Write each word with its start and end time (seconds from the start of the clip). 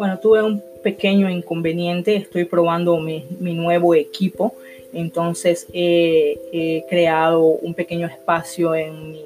bueno, 0.00 0.18
tuve 0.18 0.42
un 0.42 0.62
pequeño 0.82 1.28
inconveniente, 1.28 2.16
estoy 2.16 2.46
probando 2.46 2.98
mi, 3.00 3.22
nuevo 3.38 3.94
equipo, 3.94 4.54
entonces 4.94 5.66
he, 5.74 6.86
creado 6.88 7.42
un 7.42 7.74
pequeño 7.74 8.06
espacio 8.06 8.74
en 8.74 9.10
mi, 9.10 9.22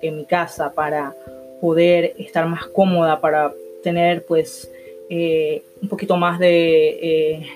en 0.00 0.18
mi, 0.18 0.24
casa 0.24 0.72
para 0.72 1.12
poder 1.60 2.14
estar 2.18 2.46
más 2.46 2.68
cómoda, 2.68 3.20
para 3.20 3.52
tener 3.82 4.24
pues 4.24 4.70
eh, 5.10 5.64
un 5.82 5.88
poquito 5.88 6.16
más 6.16 6.38
de, 6.38 6.88
eh, 7.02 7.46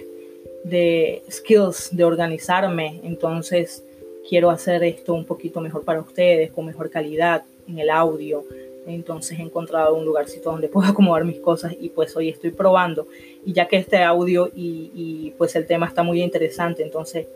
de 0.65 1.23
skills, 1.31 1.97
de 1.97 2.03
organizarme, 2.03 2.99
entonces 3.05 3.85
quiero 4.29 4.51
hacer 4.51 4.83
esto 4.83 5.15
un 5.15 5.25
poquito 5.25 5.61
mejor 5.61 5.85
para 5.85 6.01
ustedes, 6.01 6.51
con 6.51 6.67
mejor 6.67 6.91
calidad 6.91 7.45
en 7.69 7.79
el 7.79 7.91
audio, 7.91 8.45
entonces 8.87 9.39
he 9.39 9.43
encontrado 9.43 9.95
un 9.95 10.05
lugarcito 10.05 10.51
donde 10.51 10.69
puedo 10.69 10.87
acomodar 10.91 11.25
mis 11.25 11.41
cosas 11.41 11.75
y 11.79 11.89
pues 11.91 12.17
hoy 12.17 12.29
estoy 12.29 12.51
probando. 12.51 13.07
Y 13.45 13.53
ya 13.53 13.67
que 13.67 13.77
este 13.77 14.03
audio 14.03 14.51
y, 14.55 15.33
pues 15.39 15.55
el 15.57 15.67
tema 15.67 15.87
está 15.87 16.03
muy 16.03 16.23
interesante, 16.23 16.83
entonces 16.83 17.27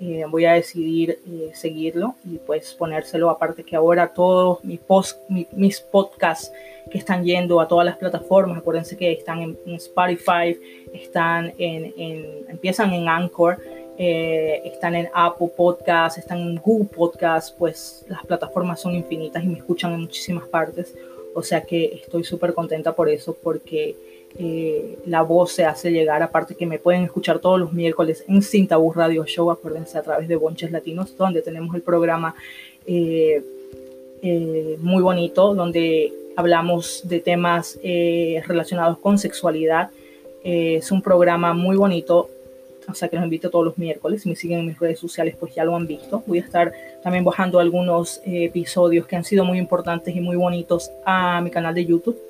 eh, 0.00 0.24
voy 0.30 0.46
a 0.46 0.54
decidir 0.54 1.18
eh, 1.30 1.50
seguirlo 1.52 2.14
y 2.24 2.38
pues 2.38 2.74
ponérselo. 2.74 3.30
Aparte 3.30 3.64
que 3.64 3.76
ahora 3.76 4.12
todos 4.14 4.64
mis, 4.64 4.80
post, 4.80 5.18
mis 5.28 5.80
podcasts 5.80 6.50
que 6.90 6.98
están 6.98 7.24
yendo 7.24 7.60
a 7.60 7.68
todas 7.68 7.84
las 7.84 7.96
plataformas, 7.96 8.58
acuérdense 8.58 8.96
que 8.96 9.12
están 9.12 9.42
en, 9.42 9.74
Spotify, 9.74 10.58
están 10.92 11.52
en, 11.58 11.92
empiezan 12.48 12.92
en 12.92 13.08
Anchor 13.08 13.58
eh, 14.02 14.62
están 14.64 14.94
en 14.94 15.10
Apple 15.12 15.50
Podcasts, 15.54 16.16
están 16.16 16.38
en 16.38 16.56
Google 16.56 16.86
Podcasts, 16.86 17.54
pues 17.58 18.02
las 18.08 18.24
plataformas 18.24 18.80
son 18.80 18.94
infinitas 18.94 19.44
y 19.44 19.46
me 19.46 19.58
escuchan 19.58 19.92
en 19.92 20.00
muchísimas 20.00 20.48
partes. 20.48 20.96
O 21.34 21.42
sea 21.42 21.62
que 21.62 22.00
estoy 22.02 22.24
súper 22.24 22.54
contenta 22.54 22.94
por 22.94 23.08
eso, 23.08 23.36
porque 23.42 23.96
eh, 24.38 24.98
la 25.06 25.22
voz 25.22 25.52
se 25.52 25.64
hace 25.64 25.90
llegar, 25.90 26.22
aparte 26.22 26.54
que 26.54 26.66
me 26.66 26.78
pueden 26.78 27.02
escuchar 27.02 27.38
todos 27.38 27.58
los 27.58 27.72
miércoles 27.72 28.24
en 28.28 28.42
Sin 28.42 28.68
Tabú 28.68 28.92
Radio 28.92 29.24
Show, 29.24 29.50
acuérdense 29.50 29.98
a 29.98 30.02
través 30.02 30.28
de 30.28 30.36
Bonches 30.36 30.70
Latinos, 30.70 31.16
donde 31.16 31.42
tenemos 31.42 31.74
el 31.74 31.82
programa 31.82 32.34
eh, 32.86 33.42
muy 34.80 35.02
bonito, 35.02 35.54
donde 35.54 36.12
hablamos 36.36 37.02
de 37.04 37.20
temas 37.20 37.78
relacionados 37.82 38.98
con 38.98 39.18
sexualidad. 39.18 39.90
es 40.44 40.92
un 40.92 41.02
programa 41.02 41.54
muy 41.54 41.76
bonito 41.76 42.28
o 42.88 42.94
sea 42.94 43.08
que 43.08 43.16
los 43.16 43.24
invito 43.24 43.50
todos 43.50 43.64
los 43.64 43.78
miércoles. 43.78 44.22
Si 44.22 44.28
me 44.28 44.36
siguen 44.36 44.60
en 44.60 44.66
mis 44.66 44.78
redes 44.78 44.98
sociales, 44.98 45.36
pues 45.38 45.54
ya 45.54 45.64
lo 45.64 45.76
han 45.76 45.86
visto. 45.86 46.22
Voy 46.26 46.38
a 46.38 46.42
estar 46.42 46.72
también 47.02 47.24
bajando 47.24 47.58
algunos 47.58 48.18
eh, 48.24 48.44
episodios 48.44 49.06
que 49.06 49.16
han 49.16 49.24
sido 49.24 49.44
muy 49.44 49.58
importantes 49.58 50.14
y 50.14 50.20
muy 50.20 50.36
bonitos 50.36 50.90
a 51.04 51.40
mi 51.40 51.50
canal 51.50 51.74
de 51.74 51.84
YouTube. 51.84 52.20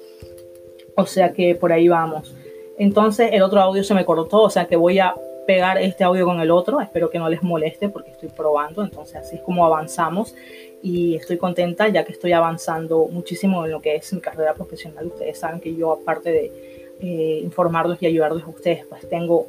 O 0.94 1.06
sea 1.06 1.32
que 1.32 1.54
por 1.54 1.72
ahí 1.72 1.88
vamos. 1.88 2.34
Entonces 2.78 3.30
el 3.32 3.42
otro 3.42 3.60
audio 3.60 3.84
se 3.84 3.94
me 3.94 4.04
cortó, 4.04 4.42
o 4.42 4.50
sea 4.50 4.66
que 4.66 4.76
voy 4.76 4.98
a 4.98 5.14
pegar 5.46 5.78
este 5.78 6.04
audio 6.04 6.24
con 6.24 6.40
el 6.40 6.50
otro. 6.50 6.80
Espero 6.80 7.10
que 7.10 7.18
no 7.18 7.28
les 7.28 7.42
moleste 7.42 7.88
porque 7.88 8.10
estoy 8.10 8.28
probando. 8.28 8.82
Entonces 8.82 9.16
así 9.16 9.36
es 9.36 9.42
como 9.42 9.64
avanzamos 9.64 10.34
y 10.82 11.16
estoy 11.16 11.36
contenta 11.36 11.88
ya 11.88 12.04
que 12.04 12.12
estoy 12.12 12.32
avanzando 12.32 13.06
muchísimo 13.06 13.64
en 13.64 13.72
lo 13.72 13.80
que 13.80 13.96
es 13.96 14.12
mi 14.12 14.20
carrera 14.20 14.54
profesional. 14.54 15.06
Ustedes 15.06 15.38
saben 15.38 15.60
que 15.60 15.74
yo 15.74 15.92
aparte 15.92 16.30
de 16.30 16.52
eh, 17.00 17.40
informarlos 17.42 17.98
y 18.02 18.06
ayudarles 18.06 18.44
a 18.44 18.48
ustedes, 18.48 18.86
pues 18.86 19.08
tengo 19.08 19.46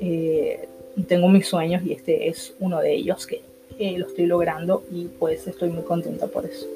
eh, 0.00 0.68
tengo 1.06 1.28
mis 1.28 1.46
sueños 1.46 1.82
y 1.84 1.92
este 1.92 2.28
es 2.28 2.54
uno 2.60 2.80
de 2.80 2.94
ellos 2.94 3.26
que 3.26 3.42
lo 3.78 4.06
estoy 4.06 4.26
logrando 4.26 4.82
y 4.90 5.04
pues 5.04 5.46
estoy 5.46 5.70
muy 5.70 5.84
contenta 5.84 6.26
por 6.26 6.44
eso. 6.44 6.66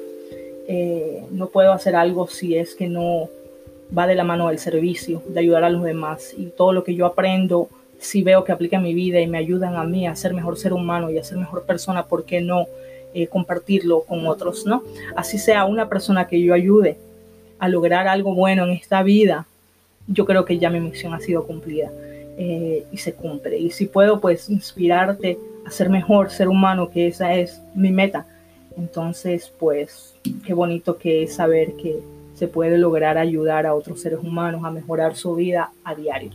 Eh, 0.67 1.23
no 1.31 1.47
puedo 1.49 1.73
hacer 1.73 1.95
algo 1.95 2.27
si 2.27 2.55
es 2.55 2.73
que 2.75 2.87
no 2.87 3.29
va 3.95 4.07
de 4.07 4.15
la 4.15 4.23
mano 4.23 4.47
del 4.47 4.59
servicio, 4.59 5.21
de 5.27 5.39
ayudar 5.39 5.63
a 5.63 5.69
los 5.69 5.83
demás 5.83 6.33
y 6.37 6.45
todo 6.45 6.71
lo 6.71 6.83
que 6.83 6.95
yo 6.95 7.05
aprendo, 7.05 7.69
si 7.99 8.23
veo 8.23 8.43
que 8.43 8.51
aplica 8.51 8.77
en 8.77 8.83
mi 8.83 8.93
vida 8.93 9.19
y 9.19 9.27
me 9.27 9.37
ayudan 9.37 9.75
a 9.75 9.83
mí 9.83 10.07
a 10.07 10.15
ser 10.15 10.33
mejor 10.33 10.57
ser 10.57 10.73
humano 10.73 11.09
y 11.09 11.17
a 11.17 11.23
ser 11.23 11.37
mejor 11.37 11.63
persona, 11.63 12.05
¿por 12.05 12.25
qué 12.25 12.41
no 12.41 12.67
eh, 13.13 13.27
compartirlo 13.27 14.01
con 14.01 14.25
otros? 14.25 14.65
¿no? 14.65 14.83
Así 15.15 15.37
sea 15.37 15.65
una 15.65 15.89
persona 15.89 16.27
que 16.27 16.41
yo 16.41 16.53
ayude 16.53 16.97
a 17.59 17.67
lograr 17.67 18.07
algo 18.07 18.33
bueno 18.33 18.63
en 18.63 18.71
esta 18.71 19.03
vida, 19.03 19.45
yo 20.07 20.25
creo 20.25 20.43
que 20.43 20.57
ya 20.57 20.69
mi 20.69 20.79
misión 20.79 21.13
ha 21.13 21.19
sido 21.19 21.45
cumplida. 21.45 21.91
Eh, 22.37 22.85
y 22.91 22.97
se 22.97 23.13
cumple. 23.13 23.57
Y 23.57 23.71
si 23.71 23.85
puedo, 23.85 24.19
pues 24.19 24.49
inspirarte 24.49 25.37
a 25.65 25.71
ser 25.71 25.89
mejor 25.89 26.31
ser 26.31 26.47
humano, 26.47 26.89
que 26.89 27.07
esa 27.07 27.35
es 27.35 27.61
mi 27.75 27.91
meta. 27.91 28.25
Entonces, 28.77 29.53
pues, 29.59 30.15
qué 30.45 30.53
bonito 30.53 30.97
que 30.97 31.23
es 31.23 31.35
saber 31.35 31.73
que 31.73 31.99
se 32.33 32.47
puede 32.47 32.77
lograr 32.79 33.17
ayudar 33.17 33.67
a 33.67 33.75
otros 33.75 34.01
seres 34.01 34.19
humanos 34.19 34.63
a 34.65 34.71
mejorar 34.71 35.15
su 35.15 35.35
vida 35.35 35.71
a 35.83 35.93
diario. 35.93 36.31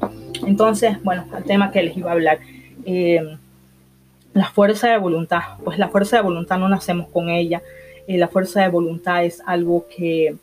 Entonces, 0.47 1.03
bueno, 1.03 1.25
el 1.37 1.45
tema 1.45 1.73
que 1.73 1.83
les 1.83 1.97
iba 1.97 2.11
a 2.11 2.15
hablar. 2.15 2.39
Eh, 2.85 3.37
la 4.35 4.51
fuerza 4.51 4.89
de 4.89 4.99
voluntad. 4.99 5.41
Pues 5.65 5.79
la 5.79 5.89
fuerza 5.89 6.17
de 6.17 6.23
voluntad 6.23 6.59
no 6.59 6.69
nacemos 6.69 7.09
con 7.09 7.29
ella. 7.29 7.61
Eh, 8.07 8.19
la 8.19 8.29
fuerza 8.29 8.63
de 8.63 8.69
voluntad 8.69 9.25
es 9.25 9.43
algo 9.45 9.87
que, 9.95 10.37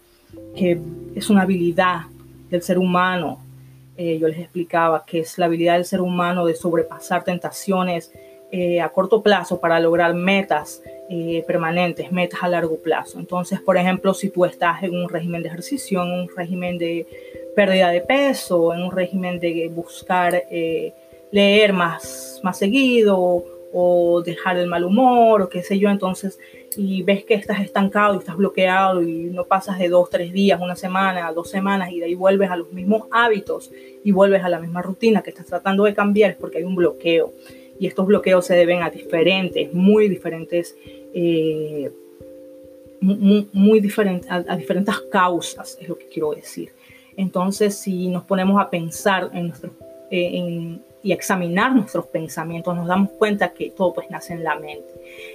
que 0.54 0.78
es 1.16 1.30
una 1.30 1.44
habilidad 1.44 2.02
del 2.50 2.62
ser 2.62 2.78
humano 2.78 3.45
eh, 3.98 4.18
yo 4.20 4.28
les 4.28 4.40
explicaba 4.40 5.06
que 5.06 5.20
es 5.20 5.38
la 5.38 5.46
habilidad 5.46 5.76
del 5.76 5.86
ser 5.86 6.02
humano 6.02 6.46
de 6.46 6.56
sobrepasar 6.56 7.24
tentaciones 7.24 8.12
eh, 8.52 8.82
a 8.82 8.90
corto 8.90 9.22
plazo 9.22 9.60
para 9.60 9.80
lograr 9.80 10.14
metas 10.14 10.82
eh, 11.10 11.44
permanentes, 11.48 12.12
metas 12.12 12.44
a 12.44 12.50
largo 12.50 12.78
plazo. 12.78 13.20
Entonces, 13.20 13.60
por 13.62 13.78
ejemplo, 13.78 14.14
si 14.14 14.30
tú 14.30 14.46
estás 14.46 14.84
en 14.84 14.96
un 14.96 15.10
régimen 15.10 15.42
de 15.42 15.48
ejercicio, 15.48 16.04
en 16.04 16.12
un 16.12 16.30
régimen 16.36 16.78
de 16.78 17.08
pérdida 17.56 17.90
de 17.90 18.02
peso, 18.02 18.74
en 18.74 18.84
un 18.84 18.92
régimen 18.92 19.40
de 19.40 19.70
buscar 19.74 20.44
leer 21.32 21.74
más, 21.74 22.40
más 22.44 22.58
seguido 22.58 23.55
o 23.78 24.22
dejar 24.22 24.58
el 24.58 24.68
mal 24.68 24.86
humor 24.86 25.42
o 25.42 25.50
qué 25.50 25.62
sé 25.62 25.78
yo, 25.78 25.90
entonces 25.90 26.40
y 26.78 27.04
ves 27.04 27.26
que 27.26 27.34
estás 27.34 27.60
estancado 27.60 28.16
y 28.16 28.20
estás 28.20 28.38
bloqueado 28.38 29.04
y 29.04 29.26
no 29.26 29.44
pasas 29.44 29.78
de 29.80 29.90
dos, 29.90 30.10
tres 30.10 30.32
días, 30.32 30.62
una 30.62 30.78
semana, 30.78 31.32
dos 31.34 31.50
semanas 31.50 31.92
y 31.92 32.00
de 32.00 32.06
ahí 32.06 32.16
vuelves 32.16 32.50
a 32.50 32.56
los 32.56 32.72
mismos 32.72 33.04
hábitos 33.12 33.72
y 34.02 34.12
vuelves 34.12 34.46
a 34.46 34.50
la 34.50 34.60
misma 34.60 34.82
rutina 34.82 35.22
que 35.22 35.32
estás 35.32 35.46
tratando 35.46 35.84
de 35.84 35.94
cambiar 35.94 36.32
es 36.32 36.38
porque 36.38 36.60
hay 36.60 36.64
un 36.64 36.76
bloqueo. 36.76 37.34
Y 37.78 37.88
estos 37.88 38.08
bloqueos 38.08 38.46
se 38.46 38.56
deben 38.56 38.82
a 38.82 38.90
diferentes, 38.90 39.74
muy 39.74 40.08
diferentes, 40.08 40.78
eh, 41.14 41.92
muy, 43.02 43.82
diferentes, 43.82 44.32
a, 44.32 44.56
diferentes 44.56 44.96
causas, 45.12 45.78
es 45.82 45.90
lo 45.90 45.98
que 45.98 46.08
quiero 46.08 46.32
decir. 46.32 46.72
Entonces, 47.18 47.76
si 47.76 48.08
nos 48.08 48.24
ponemos 48.24 48.62
a 48.62 48.70
pensar 48.70 49.30
en 49.34 49.48
nuestro, 49.50 49.72
eh, 50.10 50.32
en, 50.34 50.82
y 51.06 51.12
examinar 51.12 51.76
nuestros 51.76 52.08
pensamientos, 52.08 52.76
nos 52.76 52.88
damos 52.88 53.12
cuenta 53.12 53.54
que 53.54 53.70
todo 53.70 53.94
pues 53.94 54.10
nace 54.10 54.34
en 54.34 54.44
la 54.44 54.56
mente. 54.56 54.92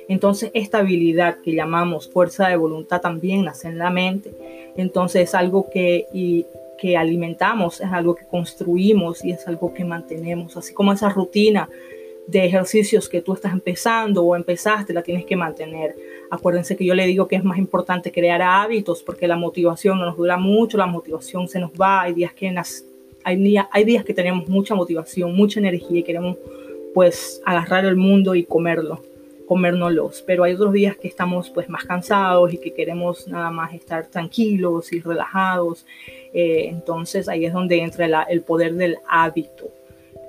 Entonces 0.09 0.51
esta 0.53 0.79
habilidad 0.79 1.39
que 1.45 1.55
llamamos 1.55 2.11
fuerza 2.11 2.49
de 2.49 2.57
voluntad 2.57 3.01
también 3.01 3.45
nace 3.45 3.69
en 3.69 3.79
la 3.79 3.89
mente. 3.89 4.35
Entonces 4.77 5.29
es 5.29 5.35
algo 5.37 5.71
que, 5.71 6.07
y, 6.13 6.45
que 6.77 6.97
alimentamos, 6.97 7.81
es 7.81 7.87
algo 7.93 8.17
que 8.17 8.27
construimos 8.27 9.25
y 9.25 9.31
es 9.31 9.47
algo 9.47 9.73
que 9.73 9.85
mantenemos, 9.85 10.57
así 10.57 10.75
como 10.75 10.93
esa 10.93 11.09
rutina 11.09 11.69
de 12.27 12.45
ejercicios 12.45 13.09
que 13.09 13.21
tú 13.21 13.35
estás 13.35 13.53
empezando 13.53 14.25
o 14.25 14.35
empezaste, 14.35 14.93
la 14.93 15.03
tienes 15.05 15.25
que 15.25 15.37
mantener. 15.37 15.95
Acuérdense 16.33 16.77
que 16.77 16.85
yo 16.85 16.97
le 16.97 17.07
digo 17.07 17.29
que 17.29 17.37
es 17.37 17.45
más 17.45 17.59
importante 17.59 18.11
crear 18.11 18.43
hábitos 18.43 19.05
porque 19.05 19.29
la 19.29 19.37
motivación 19.37 20.01
no 20.01 20.07
nos 20.07 20.17
dura 20.17 20.37
mucho, 20.37 20.77
la 20.77 20.87
motivación 20.87 21.47
se 21.47 21.61
nos 21.61 21.71
va, 21.71 22.03
hay 22.03 22.13
días 22.13 22.33
que 22.33 22.51
hay, 23.25 23.57
hay 23.71 23.85
días 23.85 24.05
que 24.05 24.15
tenemos 24.15 24.49
mucha 24.49 24.75
motivación, 24.75 25.35
mucha 25.35 25.61
energía 25.61 26.01
y 26.01 26.03
queremos 26.03 26.37
pues 26.95 27.41
agarrar 27.45 27.85
el 27.85 27.97
mundo 27.97 28.35
y 28.35 28.45
comerlo, 28.45 29.03
comérnoslos, 29.47 30.23
pero 30.27 30.45
hay 30.45 30.55
otros 30.55 30.73
días 30.73 30.97
que 30.97 31.09
estamos 31.09 31.51
pues 31.51 31.69
más 31.69 31.85
cansados 31.85 32.53
y 32.53 32.59
que 32.59 32.73
queremos 32.73 33.29
nada 33.29 33.51
más 33.51 33.75
estar 33.75 34.07
tranquilos 34.07 34.93
y 34.93 35.01
relajados, 35.01 35.87
eh, 36.33 36.67
entonces 36.69 37.29
ahí 37.29 37.45
es 37.45 37.53
donde 37.53 37.81
entra 37.81 38.23
el 38.29 38.43
poder 38.43 38.75
del 38.75 38.99
hábito. 39.09 39.71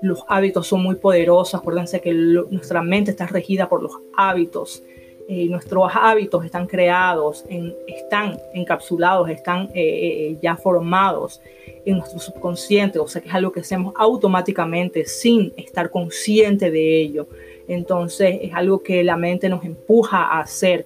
Los 0.01 0.23
hábitos 0.27 0.67
son 0.67 0.81
muy 0.81 0.95
poderosos, 0.95 1.55
acuérdense 1.55 2.01
que 2.01 2.13
nuestra 2.13 2.81
mente 2.81 3.11
está 3.11 3.27
regida 3.27 3.69
por 3.69 3.83
los 3.83 3.93
hábitos 4.15 4.83
eh, 5.27 5.47
nuestros 5.49 5.91
hábitos 5.93 6.45
están 6.45 6.67
creados, 6.67 7.45
están 7.87 8.37
encapsulados, 8.53 9.29
están 9.29 9.69
eh, 9.73 9.73
eh, 9.75 10.37
ya 10.41 10.55
formados 10.55 11.41
en 11.85 11.97
nuestro 11.97 12.19
subconsciente, 12.19 12.99
o 12.99 13.07
sea 13.07 13.21
que 13.21 13.29
es 13.29 13.33
algo 13.33 13.51
que 13.51 13.61
hacemos 13.61 13.93
automáticamente 13.97 15.05
sin 15.05 15.53
estar 15.57 15.89
consciente 15.89 16.71
de 16.71 17.01
ello. 17.01 17.27
Entonces 17.67 18.39
es 18.41 18.53
algo 18.53 18.83
que 18.83 19.03
la 19.03 19.17
mente 19.17 19.49
nos 19.49 19.63
empuja 19.63 20.23
a 20.23 20.39
hacer 20.41 20.85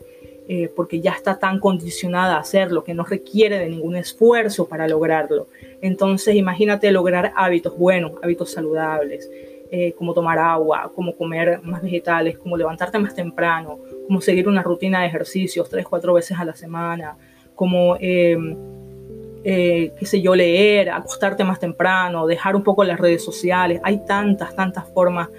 porque 0.75 0.99
ya 0.99 1.13
está 1.13 1.39
tan 1.39 1.59
condicionada 1.59 2.35
a 2.35 2.41
hacerlo 2.41 2.83
que 2.83 2.93
no 2.93 3.03
requiere 3.03 3.57
de 3.57 3.67
ningún 3.67 3.95
esfuerzo 3.95 4.67
para 4.67 4.87
lograrlo. 4.87 5.47
Entonces 5.81 6.35
imagínate 6.35 6.91
lograr 6.91 7.33
hábitos 7.35 7.75
buenos, 7.75 8.11
hábitos 8.21 8.51
saludables. 8.51 9.27
como 9.97 10.13
tomar 10.13 10.37
agua, 10.37 10.91
como 10.93 11.15
comer 11.15 11.61
más 11.63 11.81
vegetales, 11.81 12.37
como 12.37 12.55
levantarte 12.55 12.99
más 12.99 13.15
temprano, 13.15 13.79
como 14.07 14.21
seguir 14.21 14.47
una 14.47 14.63
rutina 14.63 15.01
de 15.01 15.07
ejercicios 15.07 15.69
tres, 15.69 15.85
cuatro 15.87 16.13
veces 16.13 16.37
a 16.37 16.45
la 16.45 16.55
semana, 16.55 17.17
como 17.55 17.97
em, 17.99 18.55
eh, 19.43 19.93
qué 19.99 20.05
sé 20.05 20.21
yo, 20.21 20.35
leer, 20.35 20.89
acostarte 20.89 21.43
más 21.43 21.59
temprano, 21.59 22.25
dejar 22.25 22.55
un 22.55 22.63
poco 22.63 22.83
las 22.83 22.99
redes 22.99 23.23
sociales. 23.23 23.79
Hay 23.83 24.05
tantas, 24.05 24.55
tantas 24.55 24.89
formas 24.91 25.29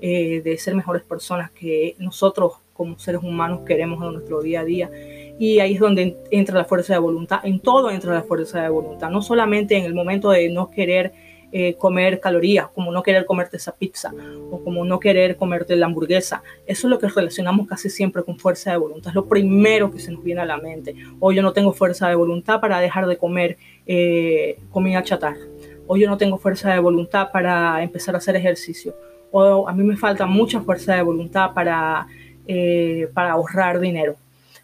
eh, 0.00 0.40
de 0.44 0.56
ser 0.56 0.74
mejores 0.74 1.02
personas 1.02 1.50
que 1.50 1.96
nosotros 1.98 2.60
como 2.72 2.98
seres 2.98 3.22
humanos 3.22 3.60
queremos 3.66 4.04
en 4.04 4.12
nuestro 4.12 4.40
día 4.40 4.60
a 4.60 4.64
día. 4.64 4.90
Y 5.38 5.58
ahí 5.60 5.74
es 5.74 5.80
donde 5.80 6.16
entra 6.30 6.56
la 6.56 6.64
fuerza 6.64 6.92
de 6.92 6.98
voluntad. 6.98 7.40
En 7.42 7.58
todo 7.58 7.90
entra 7.90 8.14
la 8.14 8.22
fuerza 8.22 8.62
de 8.62 8.68
voluntad. 8.68 9.10
No 9.10 9.22
solamente 9.22 9.76
en 9.76 9.84
el 9.84 9.94
momento 9.94 10.30
de 10.30 10.48
no 10.50 10.70
querer 10.70 11.12
eh, 11.52 11.74
comer 11.74 12.20
calorías, 12.20 12.68
como 12.68 12.90
no 12.90 13.02
querer 13.02 13.24
comerte 13.24 13.56
esa 13.56 13.74
pizza 13.74 14.12
o 14.50 14.62
como 14.64 14.84
no 14.84 14.98
querer 14.98 15.36
comerte 15.36 15.76
la 15.76 15.86
hamburguesa. 15.86 16.42
Eso 16.66 16.86
es 16.86 16.90
lo 16.90 16.98
que 16.98 17.08
relacionamos 17.08 17.66
casi 17.66 17.88
siempre 17.88 18.22
con 18.24 18.38
fuerza 18.38 18.72
de 18.72 18.78
voluntad. 18.78 19.10
Es 19.10 19.14
lo 19.14 19.26
primero 19.26 19.90
que 19.90 20.00
se 20.00 20.10
nos 20.10 20.22
viene 20.24 20.40
a 20.40 20.44
la 20.44 20.56
mente. 20.56 20.94
O 21.20 21.32
yo 21.32 21.42
no 21.42 21.52
tengo 21.52 21.72
fuerza 21.72 22.08
de 22.08 22.14
voluntad 22.14 22.60
para 22.60 22.80
dejar 22.80 23.06
de 23.06 23.16
comer 23.16 23.58
eh, 23.86 24.58
comida 24.70 25.02
chatarra. 25.02 25.46
O 25.86 25.96
yo 25.96 26.08
no 26.08 26.18
tengo 26.18 26.36
fuerza 26.36 26.72
de 26.72 26.80
voluntad 26.80 27.30
para 27.32 27.82
empezar 27.82 28.14
a 28.14 28.18
hacer 28.18 28.34
ejercicio. 28.36 28.96
O 29.30 29.68
a 29.68 29.72
mí 29.72 29.84
me 29.84 29.96
falta 29.96 30.26
mucha 30.26 30.60
fuerza 30.60 30.94
de 30.94 31.02
voluntad 31.02 31.54
para, 31.54 32.06
eh, 32.46 33.08
para 33.14 33.32
ahorrar 33.32 33.78
dinero 33.78 34.16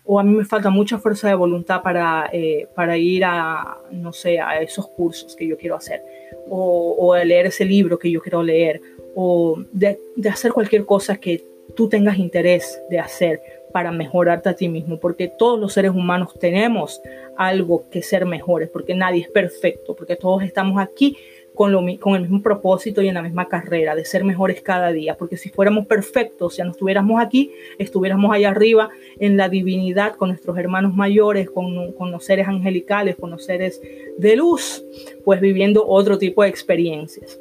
o 0.05 0.19
a 0.19 0.25
mí 0.25 0.35
me 0.35 0.45
falta 0.45 0.71
mucha 0.71 0.99
fuerza 0.99 1.29
de 1.29 1.35
voluntad 1.35 1.83
para, 1.83 2.31
para 2.75 2.97
ir 2.97 3.25
a, 3.25 3.79
no 3.91 4.13
sé, 4.13 4.41
a 4.41 4.61
esos 4.61 4.89
cursos 4.89 5.37
que 5.37 5.47
yo 5.47 5.57
quiero 5.57 5.77
hacer 5.77 6.03
o, 6.49 7.15
de 7.15 7.25
leer 7.25 7.47
ese 7.47 7.65
libro 7.65 7.99
que 7.99 8.11
yo 8.11 8.21
quiero 8.21 8.43
leer, 8.43 8.81
o 9.15 9.63
de, 9.73 9.99
hacer 10.31 10.53
cualquier 10.53 10.85
cosa 10.85 11.17
que 11.17 11.45
tú 11.75 11.89
tengas 11.89 12.19
interés 12.19 12.83
de 12.91 12.99
hacer 12.99 13.41
para 13.73 13.91
mejorarte 13.91 14.51
a 14.51 14.55
ti 14.55 14.69
mismo, 14.69 15.01
porque 15.01 15.29
todos 15.29 15.59
los 15.59 15.73
seres 15.73 15.93
humanos 15.93 16.35
tenemos 16.39 17.01
algo 17.37 17.89
que 17.91 18.03
ser 18.03 18.27
mejores, 18.27 18.69
porque 18.69 18.95
nadie 18.95 19.23
es 19.23 19.29
perfecto, 19.29 19.97
porque 19.97 20.17
todos 20.17 20.43
estamos 20.43 20.81
aquí 20.81 21.17
con, 21.55 21.75
el 22.15 22.23
mismo 22.23 22.43
propósito 22.43 23.03
y 23.03 23.09
en 23.09 23.15
la 23.15 23.23
misma 23.23 23.49
carrera, 23.49 23.95
de 23.95 24.05
ser 24.05 24.25
mejores 24.25 24.63
cada 24.63 24.91
día, 24.91 25.17
porque 25.17 25.37
si 25.37 25.51
fuéramos 25.51 25.87
perfectos, 25.87 26.57
ya 26.57 26.65
no 26.65 26.73
estuviéramos 26.73 27.21
aquí, 27.21 27.53
estuviéramos 27.79 28.35
allá 28.35 28.51
arriba 28.51 28.91
en 29.19 29.37
la 29.37 29.49
divinidad 29.49 30.15
con 30.15 30.31
nuestros 30.31 30.57
hermanos 30.59 30.95
mayores, 30.95 31.51
con, 31.51 31.93
con 31.93 32.11
los 32.11 32.25
seres 32.25 32.49
angelicales, 32.49 33.17
con 33.17 33.31
los 33.31 33.45
seres 33.45 33.81
de 34.17 34.37
luz, 34.37 34.85
pues 35.25 35.41
viviendo 35.41 35.87
otro 35.87 36.19
tipo 36.19 36.43
de 36.43 36.49
experiencias. 36.49 37.39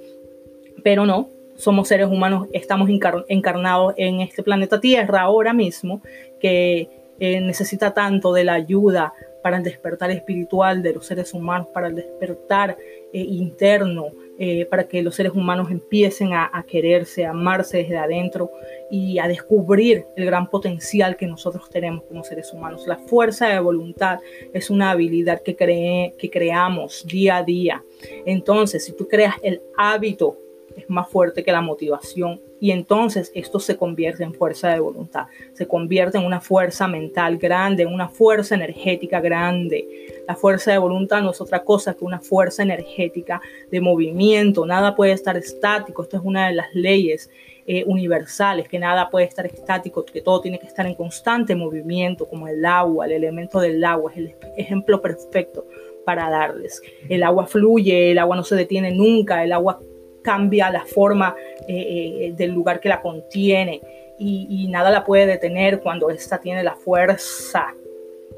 Pero 0.83 1.05
no, 1.05 1.29
somos 1.55 1.87
seres 1.87 2.07
humanos, 2.07 2.47
estamos 2.53 2.89
encarnados 3.27 3.93
en 3.97 4.21
este 4.21 4.43
planeta 4.43 4.79
Tierra 4.79 5.21
ahora 5.21 5.53
mismo, 5.53 6.01
que 6.39 6.89
eh, 7.19 7.39
necesita 7.39 7.93
tanto 7.93 8.33
de 8.33 8.43
la 8.43 8.53
ayuda 8.53 9.13
para 9.43 9.57
el 9.57 9.63
despertar 9.63 10.11
espiritual 10.11 10.81
de 10.81 10.93
los 10.93 11.05
seres 11.05 11.33
humanos, 11.33 11.67
para 11.73 11.87
el 11.87 11.95
despertar 11.95 12.77
eh, 13.13 13.19
interno, 13.19 14.07
eh, 14.37 14.65
para 14.65 14.87
que 14.87 15.01
los 15.01 15.15
seres 15.15 15.33
humanos 15.33 15.69
empiecen 15.69 16.33
a, 16.33 16.65
quererse, 16.67 17.25
a 17.25 17.31
amarse 17.31 17.77
desde 17.77 17.97
adentro 17.97 18.51
y 18.89 19.19
a 19.19 19.27
descubrir 19.27 20.05
el 20.15 20.25
gran 20.25 20.49
potencial 20.49 21.15
que 21.15 21.27
nosotros 21.27 21.69
tenemos 21.69 22.03
como 22.05 22.23
seres 22.23 22.51
humanos. 22.51 22.87
La 22.87 22.97
fuerza 22.97 23.47
de 23.49 23.59
voluntad 23.59 24.19
es 24.53 24.69
una 24.69 24.91
habilidad 24.91 25.41
que, 25.43 25.55
que 25.55 26.29
creamos 26.29 27.05
día 27.05 27.37
a 27.37 27.43
día. 27.43 27.83
Entonces, 28.25 28.83
si 28.83 28.93
tú 28.93 29.07
creas 29.07 29.35
el 29.43 29.61
hábito 29.77 30.37
es 30.75 30.89
más 30.89 31.09
fuerte 31.09 31.43
que 31.43 31.51
la 31.51 31.61
motivación 31.61 32.41
y 32.61 32.69
entonces 32.69 33.31
esto 33.33 33.59
se 33.59 33.75
convierte 33.75 34.23
en 34.23 34.35
fuerza 34.35 34.69
de 34.69 34.79
voluntad, 34.79 35.25
se 35.53 35.67
convierte 35.67 36.19
en 36.19 36.25
una 36.25 36.39
fuerza 36.39 36.87
mental 36.87 37.39
grande, 37.39 37.81
en 37.83 37.91
una 37.91 38.07
fuerza 38.07 38.53
energética 38.53 39.19
grande. 39.19 39.87
La 40.27 40.35
fuerza 40.35 40.71
de 40.71 40.77
voluntad 40.77 41.23
no 41.23 41.31
es 41.31 41.41
otra 41.41 41.63
cosa 41.63 41.95
que 41.95 42.05
una 42.05 42.19
fuerza 42.19 42.61
energética 42.61 43.41
de 43.71 43.81
movimiento, 43.81 44.63
nada 44.67 44.95
puede 44.95 45.13
estar 45.13 45.35
estático, 45.35 46.03
esto 46.03 46.17
es 46.17 46.23
una 46.23 46.47
de 46.47 46.53
las 46.53 46.67
leyes 46.75 47.31
eh, 47.65 47.83
universales, 47.87 48.69
que 48.69 48.77
nada 48.77 49.09
puede 49.09 49.25
estar 49.25 49.47
estático, 49.47 50.05
que 50.05 50.21
todo 50.21 50.39
tiene 50.41 50.59
que 50.59 50.67
estar 50.67 50.85
en 50.85 50.93
constante 50.93 51.55
movimiento, 51.55 52.29
como 52.29 52.47
el 52.47 52.63
agua, 52.63 53.07
el 53.07 53.13
elemento 53.13 53.59
del 53.59 53.83
agua 53.83 54.11
es 54.11 54.17
el 54.19 54.35
ejemplo 54.55 55.01
perfecto 55.01 55.65
para 56.05 56.29
darles. 56.29 56.79
El 57.09 57.23
agua 57.23 57.47
fluye, 57.47 58.11
el 58.11 58.19
agua 58.19 58.35
no 58.35 58.43
se 58.43 58.55
detiene 58.55 58.91
nunca, 58.91 59.43
el 59.43 59.51
agua 59.51 59.79
cambia 60.21 60.69
la 60.69 60.85
forma 60.85 61.35
eh, 61.67 62.27
eh, 62.27 62.33
del 62.35 62.51
lugar 62.51 62.79
que 62.79 62.89
la 62.89 63.01
contiene 63.01 63.81
y, 64.17 64.67
nada 64.69 64.91
la 64.91 65.03
puede 65.03 65.25
detener 65.25 65.79
cuando 65.81 66.11
ésta 66.11 66.39
tiene 66.39 66.63
la 66.63 66.75
fuerza 66.75 67.75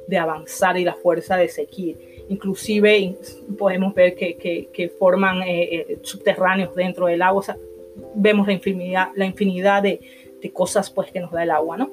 de 0.07 0.17
avanzar 0.17 0.77
y 0.77 0.85
la 0.85 0.93
fuerza 0.93 1.35
de 1.35 1.49
seguir. 1.49 2.25
Inclusive 2.29 3.17
podemos 3.57 3.93
ver 3.93 4.15
que, 4.15 4.91
forman 4.97 5.41
eh, 5.45 5.97
subterráneos 6.01 6.73
dentro 6.73 7.07
del 7.07 7.21
agua. 7.21 7.43
vemos 8.15 8.47
la 8.47 8.53
infinidad, 8.53 9.09
la 9.15 9.25
infinidad 9.25 9.83
de, 9.83 9.99
cosas 10.51 10.89
pues, 10.89 11.11
que 11.11 11.19
nos 11.19 11.31
da 11.31 11.43
el 11.43 11.51
agua, 11.51 11.77
¿no? 11.77 11.91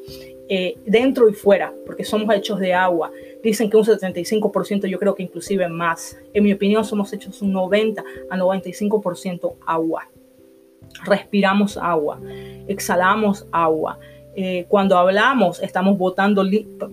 dentro 0.85 1.29
y 1.29 1.33
fuera, 1.33 1.73
porque 1.87 2.03
somos 2.03 2.35
hechos 2.35 2.59
de 2.59 2.75
agua. 2.75 3.13
Dicen 3.41 3.71
que 3.71 3.77
un 3.77 3.85
75%, 3.85 4.89
yo 4.89 4.99
creo 4.99 5.15
que 5.15 5.23
inclusive 5.23 5.69
más. 5.69 6.19
En 6.35 6.43
mi 6.43 6.53
opinión, 6.53 6.85
somos 6.85 7.13
hechos 7.13 7.41
un 7.41 7.53
90 7.53 8.03
a 8.29 8.37
95% 8.37 9.55
agua. 9.65 10.09
Respiramos 11.05 11.77
agua, 11.77 12.21
exhalamos 12.67 13.47
agua. 13.53 14.01
Eh, 14.35 14.67
cuando 14.69 14.97
hablamos, 14.97 15.61
estamos 15.61 15.99
botando 15.99 16.45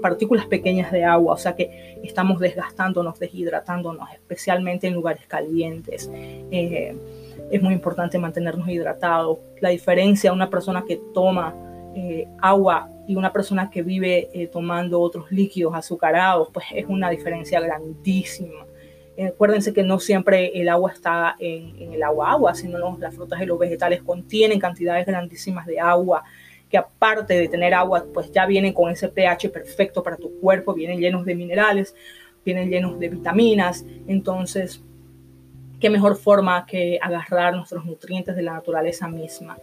partículas 0.01 0.47
pequeñas 0.47 0.91
de 0.91 1.03
agua, 1.03 1.35
o 1.35 1.37
sea 1.37 1.55
que 1.55 1.99
estamos 2.03 2.39
desgastándonos, 2.39 3.19
deshidratándonos, 3.19 4.09
especialmente 4.11 4.87
en 4.87 4.95
lugares 4.95 5.27
calientes. 5.27 6.09
Eh, 6.13 6.95
es 7.51 7.61
muy 7.61 7.73
importante 7.73 8.17
mantenernos 8.17 8.67
hidratados. 8.67 9.39
La 9.59 9.69
diferencia, 9.69 10.33
una 10.33 10.49
persona 10.49 10.83
que 10.87 10.99
toma 11.13 11.55
eh, 11.95 12.27
agua 12.41 12.89
y 13.07 13.15
una 13.15 13.31
persona 13.31 13.69
que 13.69 13.81
vive 13.81 14.29
eh, 14.33 14.47
tomando 14.47 14.99
otros 14.99 15.31
líquidos 15.31 15.73
azucarados, 15.73 16.49
pues 16.53 16.65
es 16.73 16.85
una 16.87 17.09
diferencia 17.09 17.59
grandísima. 17.59 18.65
Eh, 19.15 19.27
acuérdense 19.27 19.73
que 19.73 19.81
no 19.81 19.99
siempre 19.99 20.51
el 20.59 20.69
agua 20.69 20.91
está 20.91 21.35
en, 21.39 21.93
el 21.93 22.03
agua 22.03 22.31
agua, 22.31 22.53
sino 22.53 22.77
las 22.99 23.15
frutas 23.15 23.41
y 23.41 23.45
los 23.45 23.57
vegetales 23.57 24.03
contienen 24.03 24.59
cantidades 24.59 25.07
grandísimas 25.07 25.65
de 25.65 25.79
agua 25.79 26.23
que 26.69 26.77
aparte 26.77 27.33
de 27.33 27.47
tener 27.47 27.73
agua, 27.73 28.05
pues 28.13 28.31
ya 28.31 28.45
vienen 28.45 28.73
con 28.73 28.91
ese 28.91 29.07
pH 29.07 29.49
perfecto 29.49 30.03
para 30.03 30.17
tu 30.17 30.39
cuerpo, 30.39 30.73
vienen 30.73 30.99
llenos 30.99 31.25
de 31.25 31.33
minerales, 31.33 31.95
vienen 32.43 32.69
llenos 32.69 32.99
de 32.99 33.09
vitaminas. 33.09 33.85
Entonces, 34.07 34.83
qué 35.79 35.89
mejor 35.89 36.15
forma 36.15 36.65
que 36.65 36.99
agarrar 37.01 37.55
nuestros 37.55 37.85
nutrientes 37.85 38.35
de 38.35 38.41
la 38.41 38.53
naturaleza 38.53 39.07
misma. 39.07 39.57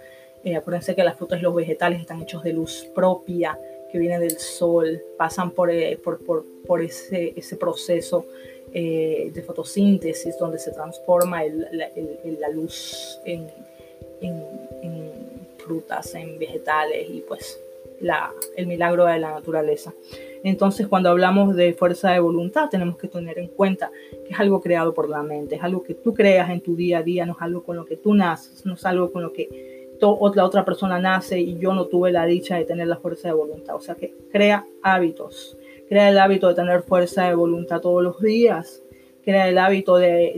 Eh, 0.45 0.57
acuérdense 0.57 0.95
que 0.95 1.03
las 1.03 1.17
frutas 1.17 1.41
y 1.41 1.43
los 1.43 1.55
vegetales 1.55 2.01
están 2.01 2.23
hechos 2.23 2.43
de 2.43 2.53
luz 2.53 2.87
propia, 2.95 3.59
que 3.91 3.99
viene 3.99 4.19
del 4.19 4.39
sol, 4.39 5.03
pasan 5.17 5.53
por, 5.53 5.71
eh, 5.71 5.99
por, 6.03 6.19
por, 6.67 6.83
ese, 6.83 7.33
ese, 7.37 7.57
proceso 7.57 8.27
eh, 8.73 9.31
de 9.33 9.43
fotosíntesis 9.43 10.37
donde 10.39 10.59
se 10.59 10.73
transforma 10.73 11.43
la, 11.45 12.49
luz 12.53 13.21
en, 13.25 13.49
en, 14.21 14.45
en, 14.83 15.11
frutas, 15.59 16.15
en 16.15 16.39
vegetales 16.39 17.09
y 17.09 17.21
pues 17.21 17.59
la, 18.01 18.31
el 18.57 18.67
milagro 18.67 19.07
de 19.07 19.19
la 19.19 19.31
naturaleza. 19.31 19.95
Entonces, 20.45 20.87
cuando 20.87 21.09
hablamos 21.09 21.57
de 21.57 21.73
fuerza 21.73 22.13
de 22.13 22.21
voluntad, 22.21 22.69
tenemos 22.69 22.99
que 22.99 23.09
tener 23.09 23.39
en 23.39 23.49
cuenta 23.49 23.91
que 24.27 24.35
es 24.35 24.39
algo 24.39 24.61
creado 24.61 24.93
por 24.93 25.09
la 25.09 25.23
mente, 25.23 25.57
es 25.57 25.63
algo 25.63 25.83
que 25.83 25.95
tú 25.95 26.13
creas 26.13 26.51
en 26.51 26.61
tu 26.61 26.77
día 26.77 26.99
a 26.99 27.03
día, 27.03 27.25
no 27.25 27.33
es 27.33 27.41
algo 27.41 27.65
con 27.65 27.77
lo 27.77 27.87
que 27.87 27.97
tú 27.97 28.15
naces, 28.15 28.65
no 28.67 28.75
es 28.75 28.85
algo 28.85 29.11
con 29.11 29.23
lo 29.23 29.33
que 29.33 29.85
la 30.35 30.45
otra 30.45 30.65
persona 30.65 30.99
nace 30.99 31.41
y 31.41 31.59
yo 31.59 31.73
no 31.73 31.87
tuve 31.87 32.13
la 32.13 32.27
dicha 32.27 32.57
de 32.57 32.65
tener 32.65 32.87
la 32.89 32.97
fuerza 32.97 33.29
de 33.29 33.35
voluntad. 33.35 33.75
O 33.75 33.81
sea 33.81 33.95
que 33.95 34.15
crea 34.31 34.67
hábitos, 34.83 35.57
crea 35.89 36.11
el 36.11 36.19
hábito 36.19 36.49
de 36.49 36.55
tener 36.55 36.83
fuerza 36.83 37.27
de 37.27 37.35
voluntad 37.35 37.81
todos 37.81 38.03
los 38.03 38.21
días, 38.21 38.83
crea 39.25 39.49
el 39.49 39.57
hábito 39.57 39.97
de, 39.97 40.35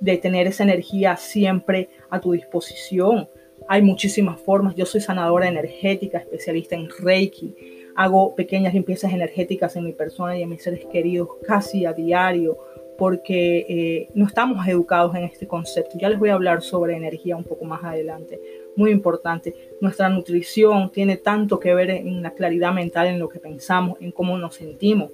de, 0.00 0.16
tener 0.18 0.46
esa 0.46 0.62
energía 0.62 1.16
siempre 1.16 1.88
a 2.08 2.20
tu 2.20 2.32
disposición. 2.32 3.28
Hay 3.68 3.82
muchísimas 3.82 4.40
formas. 4.40 4.76
Yo 4.76 4.86
soy 4.86 5.00
sanadora 5.00 5.48
energética, 5.48 6.18
especialista 6.18 6.76
en 6.76 6.88
Reiki. 7.00 7.56
Hago 7.96 8.34
pequeñas 8.34 8.74
limpiezas 8.74 9.12
energéticas 9.12 9.74
en 9.76 9.84
mi 9.84 9.92
persona 9.92 10.36
y 10.36 10.42
en 10.42 10.50
mis 10.50 10.62
seres 10.62 10.84
queridos 10.86 11.28
casi 11.46 11.86
a 11.86 11.92
diario 11.92 12.58
porque 12.96 13.66
eh, 13.68 14.08
no 14.14 14.26
estamos 14.26 14.66
educados 14.66 15.14
en 15.14 15.24
este 15.24 15.46
concepto. 15.46 15.98
Ya 15.98 16.08
les 16.08 16.18
voy 16.18 16.30
a 16.30 16.34
hablar 16.34 16.62
sobre 16.62 16.96
energía 16.96 17.36
un 17.36 17.44
poco 17.44 17.64
más 17.64 17.84
adelante. 17.84 18.40
Muy 18.76 18.90
importante. 18.90 19.54
Nuestra 19.80 20.08
nutrición 20.08 20.90
tiene 20.90 21.16
tanto 21.16 21.58
que 21.58 21.74
ver 21.74 21.90
en 21.90 22.22
la 22.22 22.32
claridad 22.32 22.72
mental, 22.72 23.06
en 23.06 23.18
lo 23.18 23.28
que 23.28 23.38
pensamos, 23.38 23.98
en 24.00 24.12
cómo 24.12 24.36
nos 24.36 24.56
sentimos. 24.56 25.10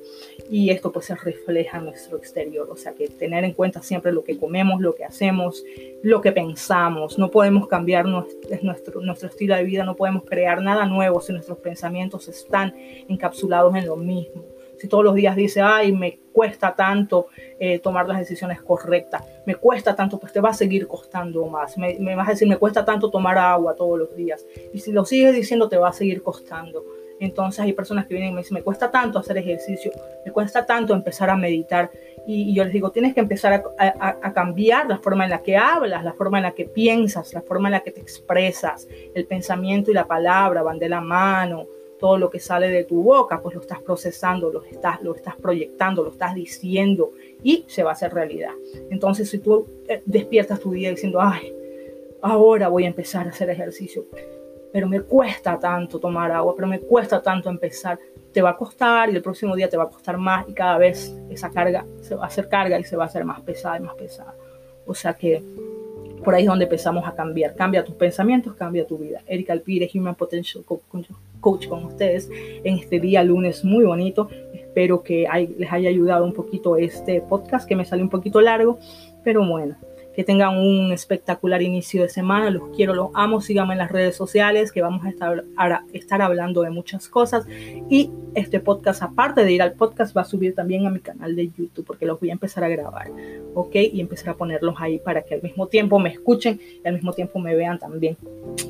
Y 0.50 0.70
esto 0.70 0.90
pues 0.90 1.06
se 1.06 1.14
refleja 1.14 1.78
en 1.78 1.84
nuestro 1.84 2.16
exterior. 2.16 2.68
O 2.70 2.76
sea 2.76 2.92
que 2.92 3.08
tener 3.08 3.44
en 3.44 3.52
cuenta 3.52 3.82
siempre 3.82 4.12
lo 4.12 4.24
que 4.24 4.38
comemos, 4.38 4.80
lo 4.80 4.94
que 4.94 5.04
hacemos, 5.04 5.64
lo 6.02 6.20
que 6.20 6.32
pensamos. 6.32 7.18
No 7.18 7.30
podemos 7.30 7.68
cambiar 7.68 8.06
nuestro, 8.06 9.00
nuestro 9.00 9.28
estilo 9.28 9.54
de 9.54 9.64
vida, 9.64 9.84
no 9.84 9.96
podemos 9.96 10.24
crear 10.24 10.60
nada 10.60 10.86
nuevo 10.86 11.20
si 11.20 11.32
nuestros 11.32 11.58
pensamientos 11.58 12.28
están 12.28 12.74
encapsulados 13.08 13.74
en 13.76 13.86
lo 13.86 13.96
mismo 13.96 14.44
Si 14.82 14.88
todos 14.88 15.04
los 15.04 15.14
días 15.14 15.36
dice, 15.36 15.60
ay, 15.60 15.92
me 15.92 16.18
cuesta 16.32 16.74
tanto 16.74 17.28
eh, 17.60 17.78
tomar 17.78 18.08
las 18.08 18.18
decisiones 18.18 18.60
correctas, 18.60 19.22
me 19.46 19.54
cuesta 19.54 19.94
tanto, 19.94 20.18
pues 20.18 20.32
te 20.32 20.40
va 20.40 20.48
a 20.48 20.54
seguir 20.54 20.88
costando 20.88 21.46
más. 21.46 21.78
Me, 21.78 21.96
me 22.00 22.16
vas 22.16 22.26
a 22.26 22.30
decir, 22.32 22.48
me 22.48 22.56
cuesta 22.56 22.84
tanto 22.84 23.08
tomar 23.08 23.38
agua 23.38 23.76
todos 23.76 23.96
los 23.96 24.16
días. 24.16 24.44
Y 24.74 24.80
si 24.80 24.90
lo 24.90 25.04
sigues 25.04 25.36
diciendo, 25.36 25.68
te 25.68 25.76
va 25.76 25.90
a 25.90 25.92
seguir 25.92 26.20
costando. 26.24 26.84
Entonces 27.20 27.60
hay 27.60 27.74
personas 27.74 28.06
que 28.06 28.14
vienen 28.14 28.30
y 28.30 28.34
me 28.34 28.40
dicen, 28.40 28.56
me 28.56 28.62
cuesta 28.64 28.90
tanto 28.90 29.20
hacer 29.20 29.38
ejercicio, 29.38 29.92
me 30.26 30.32
cuesta 30.32 30.66
tanto 30.66 30.94
empezar 30.94 31.30
a 31.30 31.36
meditar. 31.36 31.92
Y, 32.26 32.52
yo 32.52 32.64
les 32.64 32.72
digo, 32.72 32.90
tienes 32.90 33.14
que 33.14 33.20
empezar 33.20 33.62
a, 33.78 34.32
cambiar 34.32 34.88
la 34.88 34.98
forma 34.98 35.22
en 35.22 35.30
la 35.30 35.44
que 35.44 35.56
hablas, 35.56 36.02
la 36.02 36.14
forma 36.14 36.38
en 36.38 36.42
la 36.42 36.50
que 36.56 36.64
piensas, 36.64 37.32
la 37.34 37.42
forma 37.42 37.68
en 37.68 37.72
la 37.74 37.80
que 37.84 37.92
te 37.92 38.00
expresas. 38.00 38.88
El 39.14 39.26
pensamiento 39.26 39.92
y 39.92 39.94
la 39.94 40.08
palabra 40.08 40.64
van 40.64 40.80
de 40.80 40.88
la 40.88 41.00
mano. 41.00 41.68
Todo 42.02 42.18
lo 42.18 42.30
que 42.30 42.40
sale 42.40 42.68
de 42.68 42.82
tu 42.82 43.00
boca, 43.00 43.40
pues 43.40 43.54
lo 43.54 43.60
estás 43.60 43.80
procesando, 43.80 44.50
lo 44.50 44.64
estás, 44.64 45.00
lo 45.02 45.14
estás 45.14 45.36
proyectando, 45.36 46.02
lo 46.02 46.10
estás 46.10 46.34
diciendo 46.34 47.12
y 47.44 47.64
se 47.68 47.84
va 47.84 47.90
a 47.90 47.92
hacer 47.92 48.12
realidad. 48.12 48.50
Entonces, 48.90 49.30
si 49.30 49.38
tú 49.38 49.68
eh, 49.86 50.02
despiertas 50.04 50.58
tu 50.58 50.72
día 50.72 50.90
diciendo, 50.90 51.20
ay, 51.20 51.54
ahora 52.20 52.66
voy 52.66 52.86
a 52.86 52.88
empezar 52.88 53.26
a 53.28 53.30
hacer 53.30 53.50
ejercicio, 53.50 54.04
pero 54.72 54.88
me 54.88 55.00
cuesta 55.02 55.60
tanto 55.60 56.00
tomar 56.00 56.32
agua, 56.32 56.54
pero 56.56 56.66
me 56.66 56.80
cuesta 56.80 57.22
tanto 57.22 57.48
empezar, 57.48 58.00
te 58.32 58.42
va 58.42 58.50
a 58.50 58.56
costar 58.56 59.08
y 59.08 59.14
el 59.14 59.22
próximo 59.22 59.54
día 59.54 59.68
te 59.68 59.76
va 59.76 59.84
a 59.84 59.88
costar 59.88 60.18
más 60.18 60.48
y 60.48 60.54
cada 60.54 60.78
vez 60.78 61.16
esa 61.30 61.50
carga 61.50 61.86
se 62.00 62.16
va 62.16 62.24
a 62.24 62.26
hacer 62.26 62.48
carga 62.48 62.80
y 62.80 62.84
se 62.84 62.96
va 62.96 63.04
a 63.04 63.06
hacer 63.06 63.24
más 63.24 63.40
pesada 63.42 63.76
y 63.76 63.80
más 63.80 63.94
pesada. 63.94 64.34
O 64.86 64.94
sea 64.94 65.14
que 65.14 65.40
por 66.24 66.34
ahí 66.34 66.42
es 66.42 66.48
donde 66.48 66.64
empezamos 66.64 67.06
a 67.06 67.14
cambiar. 67.14 67.54
Cambia 67.54 67.84
tus 67.84 67.94
pensamientos, 67.94 68.54
cambia 68.54 68.86
tu 68.86 68.98
vida. 68.98 69.22
Erika 69.26 69.52
Alpire, 69.52 69.88
Human 69.94 70.16
Potential 70.16 70.64
Coach 70.64 70.82
con 71.42 71.84
ustedes 71.84 72.30
en 72.62 72.78
este 72.78 73.00
día 73.00 73.24
lunes 73.24 73.64
muy 73.64 73.84
bonito. 73.84 74.28
Espero 74.54 75.02
que 75.02 75.26
les 75.58 75.72
haya 75.72 75.90
ayudado 75.90 76.24
un 76.24 76.32
poquito 76.32 76.76
este 76.76 77.20
podcast 77.20 77.68
que 77.68 77.76
me 77.76 77.84
salió 77.84 78.04
un 78.04 78.10
poquito 78.10 78.40
largo, 78.40 78.78
pero 79.24 79.46
bueno, 79.46 79.76
que 80.14 80.24
tengan 80.24 80.56
un 80.56 80.92
espectacular 80.92 81.62
inicio 81.62 82.02
de 82.02 82.08
semana. 82.08 82.50
Los 82.50 82.68
quiero, 82.76 82.94
los 82.94 83.08
amo. 83.14 83.40
Síganme 83.40 83.74
en 83.74 83.78
las 83.78 83.90
redes 83.90 84.14
sociales 84.14 84.70
que 84.70 84.82
vamos 84.82 85.04
a 85.04 85.08
estar, 85.08 85.44
a 85.56 85.84
estar 85.92 86.22
hablando 86.22 86.62
de 86.62 86.70
muchas 86.70 87.08
cosas. 87.08 87.46
Y 87.88 88.10
este 88.34 88.60
podcast, 88.60 89.02
aparte 89.02 89.44
de 89.44 89.52
ir 89.52 89.62
al 89.62 89.72
podcast, 89.72 90.16
va 90.16 90.22
a 90.22 90.24
subir 90.24 90.54
también 90.54 90.86
a 90.86 90.90
mi 90.90 91.00
canal 91.00 91.34
de 91.34 91.46
YouTube 91.48 91.84
porque 91.86 92.06
los 92.06 92.20
voy 92.20 92.30
a 92.30 92.34
empezar 92.34 92.62
a 92.62 92.68
grabar. 92.68 93.10
¿Ok? 93.54 93.74
Y 93.74 94.00
empezar 94.00 94.30
a 94.30 94.36
ponerlos 94.36 94.74
ahí 94.78 94.98
para 94.98 95.22
que 95.22 95.34
al 95.34 95.42
mismo 95.42 95.66
tiempo 95.66 95.98
me 95.98 96.10
escuchen 96.10 96.60
y 96.84 96.86
al 96.86 96.94
mismo 96.94 97.12
tiempo 97.12 97.38
me 97.38 97.54
vean 97.54 97.78
también. 97.78 98.16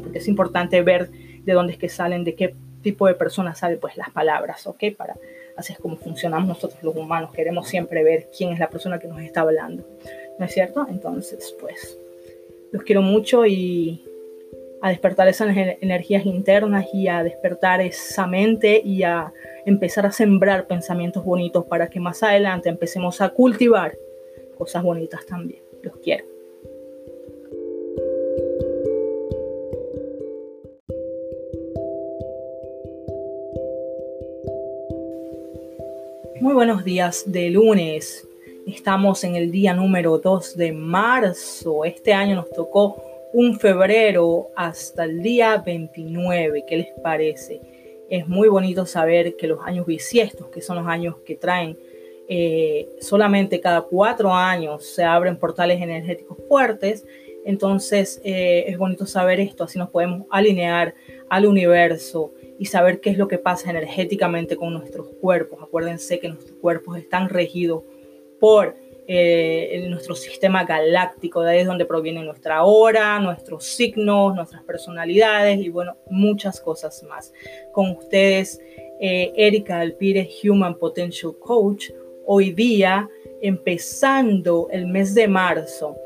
Porque 0.02 0.18
es 0.18 0.28
importante 0.28 0.80
ver 0.82 1.10
de 1.44 1.52
dónde 1.52 1.74
es 1.74 1.78
que 1.78 1.88
salen, 1.88 2.24
de 2.24 2.34
qué 2.34 2.54
tipo 2.82 3.06
de 3.06 3.14
personas 3.14 3.58
salen 3.58 3.78
pues 3.78 3.96
las 3.96 4.10
palabras. 4.10 4.66
¿Ok? 4.66 4.84
Para 4.96 5.16
así 5.56 5.72
es 5.72 5.78
como 5.78 5.96
funcionamos 5.96 6.48
nosotros 6.48 6.82
los 6.82 6.96
humanos. 6.96 7.32
Queremos 7.32 7.68
siempre 7.68 8.02
ver 8.02 8.28
quién 8.36 8.52
es 8.52 8.58
la 8.58 8.70
persona 8.70 8.98
que 8.98 9.08
nos 9.08 9.20
está 9.20 9.42
hablando. 9.42 9.84
¿no 10.38 10.46
es 10.46 10.52
cierto? 10.52 10.86
Entonces, 10.88 11.54
pues, 11.60 11.98
los 12.72 12.82
quiero 12.82 13.02
mucho 13.02 13.46
y 13.46 14.04
a 14.80 14.88
despertar 14.88 15.28
esas 15.28 15.56
energías 15.80 16.26
internas 16.26 16.86
y 16.92 17.06
a 17.06 17.22
despertar 17.22 17.80
esa 17.80 18.26
mente 18.26 18.82
y 18.84 19.04
a 19.04 19.32
empezar 19.64 20.06
a 20.06 20.10
sembrar 20.10 20.66
pensamientos 20.66 21.24
bonitos 21.24 21.64
para 21.66 21.88
que 21.88 22.00
más 22.00 22.22
adelante 22.24 22.68
empecemos 22.68 23.20
a 23.20 23.28
cultivar 23.28 23.96
cosas 24.58 24.82
bonitas 24.82 25.24
también. 25.24 25.62
Los 25.82 25.96
quiero. 25.98 26.31
Muy 36.42 36.54
buenos 36.54 36.82
días 36.82 37.22
de 37.30 37.50
lunes. 37.50 38.28
Estamos 38.66 39.22
en 39.22 39.36
el 39.36 39.52
día 39.52 39.74
número 39.74 40.18
2 40.18 40.56
de 40.56 40.72
marzo. 40.72 41.84
Este 41.84 42.12
año 42.12 42.34
nos 42.34 42.50
tocó 42.50 43.00
un 43.32 43.60
febrero 43.60 44.48
hasta 44.56 45.04
el 45.04 45.22
día 45.22 45.62
29. 45.64 46.64
¿Qué 46.66 46.76
les 46.78 46.88
parece? 47.00 47.60
Es 48.10 48.26
muy 48.26 48.48
bonito 48.48 48.86
saber 48.86 49.36
que 49.36 49.46
los 49.46 49.60
años 49.64 49.86
bisiestos, 49.86 50.48
que 50.48 50.60
son 50.60 50.78
los 50.78 50.86
años 50.88 51.14
que 51.24 51.36
traen 51.36 51.78
eh, 52.28 52.88
solamente 53.00 53.60
cada 53.60 53.82
cuatro 53.82 54.34
años, 54.34 54.84
se 54.84 55.04
abren 55.04 55.36
portales 55.36 55.80
energéticos 55.80 56.38
fuertes. 56.48 57.06
Entonces 57.44 58.20
eh, 58.24 58.64
es 58.66 58.78
bonito 58.78 59.06
saber 59.06 59.38
esto, 59.38 59.62
así 59.62 59.78
nos 59.78 59.90
podemos 59.90 60.26
alinear 60.28 60.92
al 61.28 61.46
universo 61.46 62.32
y 62.58 62.66
saber 62.66 63.00
qué 63.00 63.10
es 63.10 63.18
lo 63.18 63.28
que 63.28 63.38
pasa 63.38 63.70
energéticamente 63.70 64.56
con 64.56 64.72
nuestros 64.72 65.08
cuerpos. 65.20 65.60
Acuérdense 65.62 66.18
que 66.18 66.28
nuestros 66.28 66.56
cuerpos 66.58 66.98
están 66.98 67.28
regidos 67.28 67.82
por 68.38 68.76
eh, 69.08 69.84
nuestro 69.88 70.14
sistema 70.14 70.64
galáctico, 70.64 71.42
de 71.42 71.50
ahí 71.50 71.58
es 71.60 71.66
donde 71.66 71.84
proviene 71.84 72.22
nuestra 72.22 72.62
hora, 72.62 73.18
nuestros 73.18 73.64
signos, 73.64 74.34
nuestras 74.34 74.62
personalidades 74.62 75.58
y 75.58 75.68
bueno, 75.68 75.96
muchas 76.08 76.60
cosas 76.60 77.02
más. 77.02 77.32
Con 77.72 77.90
ustedes, 77.90 78.60
eh, 79.00 79.32
Erika 79.36 79.80
Alpire, 79.80 80.28
Human 80.44 80.76
Potential 80.78 81.34
Coach, 81.38 81.90
hoy 82.26 82.52
día 82.52 83.08
empezando 83.40 84.68
el 84.70 84.86
mes 84.86 85.14
de 85.14 85.26
marzo. 85.26 85.96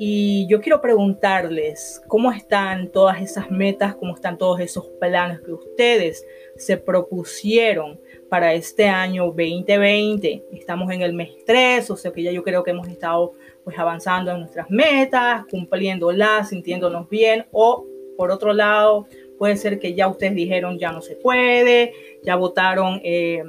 Y 0.00 0.46
yo 0.46 0.60
quiero 0.60 0.80
preguntarles 0.80 2.00
cómo 2.06 2.30
están 2.30 2.92
todas 2.92 3.20
esas 3.20 3.50
metas, 3.50 3.96
cómo 3.96 4.14
están 4.14 4.38
todos 4.38 4.60
esos 4.60 4.86
planes 5.00 5.40
que 5.40 5.52
ustedes 5.52 6.24
se 6.56 6.76
propusieron 6.76 8.00
para 8.28 8.54
este 8.54 8.86
año 8.86 9.24
2020. 9.26 10.44
Estamos 10.52 10.92
en 10.92 11.02
el 11.02 11.14
mes 11.14 11.30
3, 11.44 11.90
o 11.90 11.96
sea 11.96 12.12
que 12.12 12.22
ya 12.22 12.30
yo 12.30 12.44
creo 12.44 12.62
que 12.62 12.70
hemos 12.70 12.86
estado 12.86 13.32
pues 13.64 13.76
avanzando 13.76 14.30
en 14.30 14.38
nuestras 14.38 14.70
metas, 14.70 15.44
cumpliéndolas, 15.50 16.50
sintiéndonos 16.50 17.08
bien 17.08 17.46
o 17.50 17.84
por 18.16 18.30
otro 18.30 18.52
lado 18.52 19.08
puede 19.36 19.56
ser 19.56 19.80
que 19.80 19.94
ya 19.94 20.06
ustedes 20.06 20.34
dijeron 20.34 20.78
ya 20.78 20.92
no 20.92 21.02
se 21.02 21.16
puede, 21.16 21.92
ya 22.22 22.36
votaron 22.36 23.00
eh, 23.02 23.42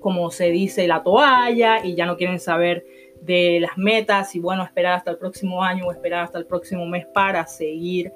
como 0.00 0.30
se 0.30 0.50
dice 0.50 0.86
la 0.86 1.02
toalla 1.02 1.84
y 1.84 1.94
ya 1.94 2.06
no 2.06 2.16
quieren 2.16 2.40
saber 2.40 2.84
de 3.24 3.60
las 3.60 3.78
metas 3.78 4.34
y 4.34 4.40
bueno, 4.40 4.64
esperar 4.64 4.94
hasta 4.94 5.10
el 5.10 5.18
próximo 5.18 5.62
año 5.62 5.86
o 5.86 5.92
esperar 5.92 6.24
hasta 6.24 6.38
el 6.38 6.46
próximo 6.46 6.86
mes 6.86 7.06
para 7.06 7.46
seguir 7.46 8.12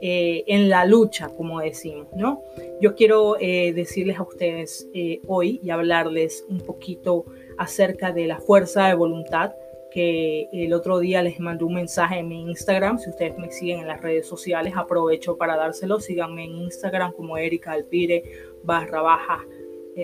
eh, 0.00 0.44
en 0.46 0.68
la 0.68 0.84
lucha, 0.84 1.28
como 1.28 1.60
decimos, 1.60 2.06
¿no? 2.14 2.42
Yo 2.80 2.94
quiero 2.94 3.36
eh, 3.40 3.72
decirles 3.72 4.18
a 4.18 4.22
ustedes 4.22 4.88
eh, 4.94 5.20
hoy 5.26 5.60
y 5.62 5.70
hablarles 5.70 6.44
un 6.48 6.60
poquito 6.60 7.24
acerca 7.56 8.12
de 8.12 8.26
la 8.26 8.38
fuerza 8.38 8.86
de 8.86 8.94
voluntad 8.94 9.54
que 9.90 10.48
el 10.52 10.72
otro 10.72 11.00
día 11.00 11.22
les 11.22 11.40
mandé 11.40 11.64
un 11.64 11.74
mensaje 11.74 12.18
en 12.18 12.28
mi 12.28 12.42
Instagram. 12.42 12.98
Si 12.98 13.10
ustedes 13.10 13.36
me 13.38 13.50
siguen 13.50 13.80
en 13.80 13.88
las 13.88 14.00
redes 14.00 14.28
sociales, 14.28 14.74
aprovecho 14.76 15.36
para 15.36 15.56
dárselo. 15.56 15.98
Síganme 15.98 16.44
en 16.44 16.56
Instagram 16.56 17.12
como 17.12 17.36
Erika 17.36 17.72
Alpire 17.72 18.22
barra 18.62 19.02
baja, 19.02 19.44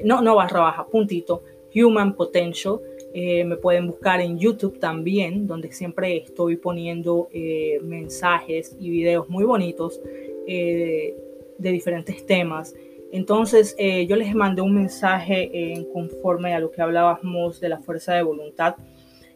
no, 0.03 0.23
no 0.23 0.35
barra 0.35 0.61
baja, 0.61 0.87
puntito, 0.87 1.43
Human 1.75 2.15
Potential. 2.15 2.81
Eh, 3.17 3.45
me 3.45 3.57
pueden 3.57 3.87
buscar 3.87 4.21
en 4.21 4.41
YouTube 4.41 4.81
también, 4.81 5.47
donde 5.47 5.71
siempre 5.71 6.17
estoy 6.17 6.57
poniendo 6.57 7.29
eh, 7.33 7.79
mensajes 7.81 8.77
y 8.81 8.91
videos 8.91 9.29
muy 9.29 9.45
bonitos 9.45 10.01
eh, 10.49 11.17
de 11.57 11.71
diferentes 11.71 12.27
temas. 12.27 12.75
Entonces, 13.13 13.77
yo 13.79 14.17
les 14.17 14.35
mandé 14.35 14.61
un 14.61 14.75
mensaje 14.75 15.49
en 15.73 15.85
conforme 15.85 16.53
a 16.53 16.59
lo 16.59 16.73
que 16.73 16.83
hablábamos 16.83 17.61
de 17.61 17.69
la 17.69 17.79
fuerza 17.79 18.15
de 18.15 18.23
voluntad. 18.25 18.75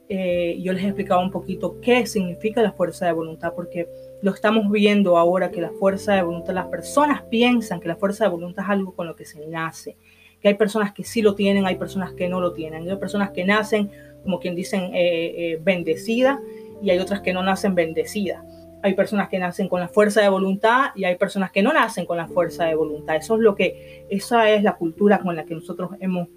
yo 0.09 0.73
les 0.73 0.83
explicaba 0.83 1.23
un 1.23 1.31
poquito 1.31 1.81
qué 1.81 2.05
significa 2.05 2.61
la 2.61 2.73
fuerza 2.73 3.07
de 3.07 3.13
voluntad, 3.13 3.53
porque 3.55 3.87
lo 4.21 4.33
estamos 4.33 4.69
viendo 4.73 5.17
ahora 5.17 5.53
que 5.53 5.61
la 5.61 5.71
fuerza 5.71 6.15
de 6.15 6.23
voluntad, 6.23 6.55
las 6.55 6.67
personas 6.67 7.23
piensan 7.31 7.79
que 7.79 7.87
la 7.87 7.95
fuerza 7.95 8.25
de 8.25 8.31
voluntad 8.31 8.65
es 8.65 8.71
algo 8.71 8.97
con 8.97 9.07
lo 9.07 9.15
que 9.15 9.25
se 9.25 9.47
nace 9.47 9.97
que 10.41 10.49
hay 10.49 10.55
personas 10.55 10.93
que 10.93 11.05
sí 11.05 11.23
lo 11.23 11.35
tienen, 11.35 11.67
hay 11.67 11.77
personas 11.77 12.13
que 12.13 12.29
no 12.29 12.41
lo 12.41 12.53
tienen, 12.53 12.89
hay 12.89 12.97
personas 12.97 13.31
que 13.31 13.45
nacen, 13.45 13.91
como 14.23 14.39
quien 14.39 14.55
dicen, 14.55 14.95
eh, 14.95 15.35
eh, 15.55 15.61
bendecidas 15.63 16.39
y 16.83 16.91
hay 16.91 16.99
otras 16.99 17.21
que 17.21 17.33
no 17.33 17.43
nacen 17.43 17.75
bendecidas. 17.75 18.45
Hay 18.83 18.95
personas 18.95 19.29
que 19.29 19.39
nacen 19.41 19.69
con 19.69 19.81
la 19.81 19.89
fuerza 19.89 20.21
de 20.21 20.29
voluntad 20.29 20.91
y 20.95 21.05
hay 21.05 21.17
personas 21.17 21.51
que 21.51 21.63
no 21.63 21.73
nacen 21.73 22.07
con 22.07 22.17
la 22.17 22.29
fuerza 22.29 22.67
de 22.67 22.77
voluntad. 22.77 23.17
Eso 23.17 23.35
es 23.35 23.41
lo 23.41 23.57
que, 23.57 24.07
esa 24.09 24.51
es 24.51 24.63
la 24.63 24.77
cultura 24.77 25.19
con 25.19 25.35
la 25.35 25.45
que 25.45 25.55
nosotros 25.55 25.91
hemos, 25.99 26.29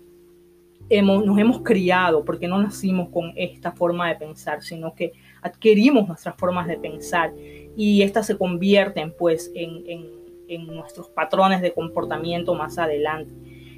hemos, 0.90 1.24
nos 1.24 1.38
hemos 1.38 1.62
criado, 1.62 2.26
porque 2.26 2.48
no 2.48 2.60
nacimos 2.60 3.10
con 3.10 3.34
esta 3.36 3.72
forma 3.72 4.10
de 4.10 4.16
pensar, 4.16 4.64
sino 4.64 4.96
que 4.96 5.12
adquirimos 5.44 6.08
nuestras 6.08 6.36
formas 6.36 6.68
de 6.68 6.78
pensar 6.78 7.32
y 7.76 8.02
estas 8.02 8.26
se 8.26 8.38
convierten 8.38 9.14
pues 9.16 9.52
en, 9.54 9.84
en, 9.88 10.06
en 10.48 10.68
nuestros 10.68 11.10
patrones 11.10 11.62
de 11.62 11.74
comportamiento 11.74 12.56
más 12.56 12.80
adelante. 12.80 13.32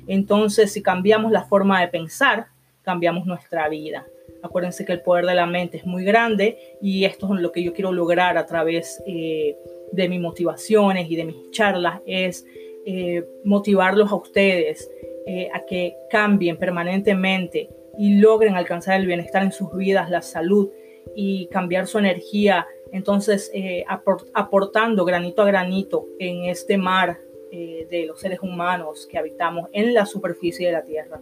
Entonces, 0.07 0.72
si 0.72 0.81
cambiamos 0.81 1.31
la 1.31 1.43
forma 1.43 1.81
de 1.81 1.88
pensar, 1.88 2.48
cambiamos 2.83 3.25
nuestra 3.25 3.67
vida. 3.69 4.05
Acuérdense 4.43 4.86
que 4.86 4.91
el 4.91 5.01
poder 5.01 5.25
de 5.25 5.36
la 5.36 5.45
mente 5.45 5.77
es 5.77 5.86
muy 5.86 6.03
grande 6.03 6.57
y 6.81 7.05
esto 7.05 7.33
es 7.33 7.41
lo 7.41 7.51
que 7.51 7.63
yo 7.63 7.74
quiero 7.74 7.93
lograr 7.93 8.38
a 8.38 8.45
través 8.45 9.01
eh, 9.07 9.55
de 9.91 10.10
mis 10.10 10.19
motivaciones 10.19 11.10
y 11.10 11.15
de 11.15 11.25
mis 11.25 11.51
charlas, 11.51 12.01
es 12.05 12.45
eh, 12.86 13.25
motivarlos 13.45 14.12
a 14.12 14.15
ustedes 14.15 14.91
eh, 15.25 15.50
a 15.53 15.62
que 15.65 15.95
cambien 16.10 16.57
permanentemente 16.57 17.69
y 17.98 18.15
logren 18.17 18.55
alcanzar 18.55 19.00
el 19.00 19.07
bienestar 19.07 19.43
en 19.43 19.53
sus 19.53 19.74
vidas, 19.74 20.10
la 20.10 20.22
salud 20.22 20.69
y 21.15 21.48
cambiar 21.48 21.88
su 21.88 22.00
energía, 22.00 22.67
entonces 22.91 23.51
aportando 24.33 25.05
granito 25.05 25.41
a 25.41 25.45
granito 25.45 26.07
en 26.19 26.45
este 26.45 26.77
mar 26.77 27.19
eh, 27.53 27.88
de 27.89 28.05
los 28.05 28.19
seres 28.19 28.39
humanos 28.41 29.07
que 29.10 29.17
habitamos 29.17 29.69
en 29.72 29.93
la 29.93 30.05
superficie 30.05 30.67
de 30.67 30.74
la 30.74 30.83
Tierra, 30.83 31.22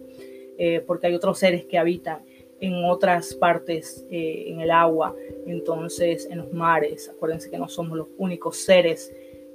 porque 0.86 1.08
hay 1.08 1.14
otros 1.14 1.38
seres 1.38 1.64
que 1.64 1.76
habitan 1.76 2.22
en 2.60 2.84
otras 2.84 3.34
partes, 3.34 4.06
en 4.08 4.60
el 4.60 4.70
agua, 4.70 5.12
entonces 5.44 6.28
en 6.30 6.38
los 6.38 6.52
mares. 6.52 7.08
Acuérdense 7.08 7.50
que 7.50 7.58
no 7.58 7.68
somos 7.68 7.98
los 7.98 8.06
únicos 8.16 8.58
seres 8.58 9.12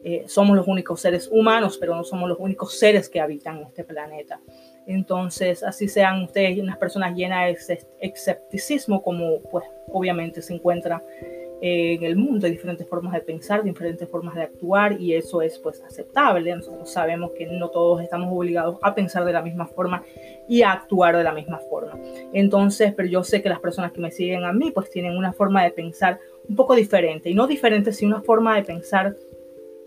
eh, 0.09 0.23
somos 0.27 0.55
los 0.55 0.67
únicos 0.67 1.01
seres 1.01 1.27
humanos, 1.29 1.77
pero 1.77 1.93
no 1.93 2.03
somos 2.03 2.29
los 2.29 2.39
únicos 2.39 2.79
seres 2.79 3.09
que 3.09 3.19
habitan 3.19 3.61
este 3.63 3.83
planeta. 3.83 4.39
Entonces, 4.85 5.63
así 5.63 5.89
sean 5.89 6.23
ustedes 6.23 6.59
unas 6.59 6.77
personas 6.77 7.13
llenas 7.13 7.67
de 7.67 7.85
escepticismo, 7.99 9.03
como 9.03 9.41
pues 9.51 9.65
obviamente 9.91 10.41
se 10.41 10.53
encuentra 10.53 11.03
eh, 11.21 11.36
en 11.59 12.03
el 12.03 12.15
mundo, 12.15 12.45
hay 12.45 12.51
diferentes 12.51 12.87
formas 12.87 13.13
de 13.13 13.21
pensar, 13.21 13.63
diferentes 13.63 14.07
formas 14.07 14.35
de 14.35 14.43
actuar 14.43 15.01
y 15.01 15.13
eso 15.13 15.41
es 15.41 15.57
pues 15.57 15.81
aceptable. 15.81 16.55
Nosotros 16.55 16.89
sabemos 16.89 17.31
que 17.31 17.47
no 17.47 17.69
todos 17.69 18.01
estamos 18.01 18.29
obligados 18.31 18.77
a 18.81 18.93
pensar 18.93 19.25
de 19.25 19.33
la 19.33 19.41
misma 19.41 19.65
forma 19.65 20.03
y 20.47 20.61
a 20.61 20.71
actuar 20.71 21.17
de 21.17 21.23
la 21.23 21.33
misma 21.33 21.59
forma. 21.59 21.97
Entonces, 22.33 22.93
pero 22.95 23.09
yo 23.09 23.23
sé 23.23 23.41
que 23.41 23.49
las 23.49 23.59
personas 23.59 23.91
que 23.91 24.01
me 24.01 24.11
siguen 24.11 24.43
a 24.43 24.53
mí 24.53 24.71
pues 24.71 24.89
tienen 24.89 25.17
una 25.17 25.33
forma 25.33 25.63
de 25.63 25.71
pensar 25.71 26.19
un 26.47 26.55
poco 26.55 26.75
diferente 26.75 27.29
y 27.29 27.33
no 27.33 27.47
diferente, 27.47 27.91
sino 27.91 28.15
una 28.15 28.23
forma 28.23 28.55
de 28.55 28.63
pensar 28.63 29.15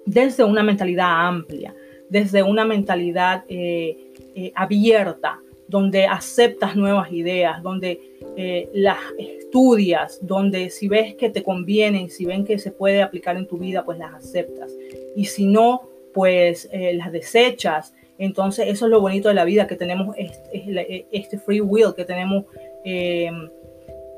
desde 0.05 0.43
una 0.45 0.63
mentalidad 0.63 1.27
amplia, 1.27 1.75
desde 2.09 2.43
una 2.43 2.65
mentalidad 2.65 3.45
eh, 3.49 4.13
eh, 4.35 4.53
abierta, 4.55 5.41
donde 5.69 6.07
aceptas 6.07 6.75
nuevas 6.75 7.13
ideas, 7.13 7.63
donde 7.63 8.10
eh, 8.37 8.69
las 8.73 8.99
estudias, 9.19 10.19
donde 10.23 10.71
si 10.71 10.89
ves 10.89 11.15
que 11.15 11.31
te 11.31 11.43
convienen, 11.43 12.11
si 12.11 12.25
ven 12.25 12.45
que 12.45 12.59
se 12.59 12.71
puede 12.71 13.03
aplicar 13.03 13.37
en 13.37 13.47
tu 13.47 13.59
vida, 13.59 13.85
pues 13.85 13.99
las 13.99 14.15
aceptas. 14.15 14.73
Y 15.17 15.27
si 15.27 15.47
no, 15.47 15.89
pues 16.13 16.69
las 16.73 17.13
desechas. 17.13 17.95
Entonces 18.19 18.67
eso 18.69 18.87
es 18.87 18.91
lo 18.91 19.01
bonito 19.01 19.29
de 19.29 19.35
la 19.35 19.45
vida, 19.45 19.67
que 19.67 19.77
tenemos 19.77 20.17
este, 20.19 21.07
este 21.13 21.39
free 21.39 21.61
will, 21.61 21.95
que 21.95 22.05
tenemos 22.05 22.47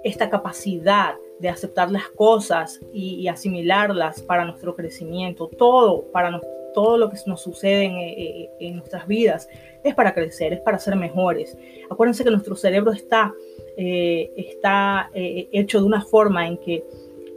esta 0.03 0.31
capacidad 0.31 1.15
de 1.43 1.49
aceptar 1.49 1.91
las 1.91 2.09
cosas 2.09 2.81
y, 2.93 3.27
asimilarlas 3.27 4.23
para 4.23 4.45
nuestro 4.45 4.77
crecimiento, 4.77 5.49
todo 5.49 6.05
para 6.13 6.31
todo 6.73 6.97
lo 6.99 7.11
que 7.11 7.17
nos 7.27 7.43
sucede 7.43 7.85
en, 7.85 7.97
eh, 7.97 8.51
en, 8.61 8.77
nuestras 8.77 9.07
vidas 9.07 9.49
es 9.83 9.95
para 9.95 10.15
crecer, 10.15 10.53
es 10.53 10.61
para 10.61 10.79
ser 10.79 10.97
mejores. 10.97 11.57
Acuérdense 11.91 12.25
que 12.25 12.31
nuestro 12.31 12.57
cerebro 12.57 12.93
está, 12.93 13.35
eh, 13.77 14.31
está 14.37 15.11
eh, 15.15 15.49
hecho 15.53 15.81
de 15.81 15.87
una 15.87 16.03
forma 16.05 16.47
en 16.47 16.57
que 16.59 16.85